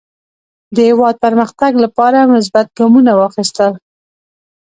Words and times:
د 0.75 0.77
هېواد 0.89 1.15
پرمختګ 1.25 1.71
لپاره 1.83 2.29
مثبت 2.33 2.67
ګامونه 2.77 3.11
واخیستل. 3.15 3.71